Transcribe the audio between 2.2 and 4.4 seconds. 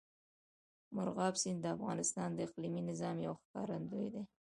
د اقلیمي نظام یو ښکارندوی دی.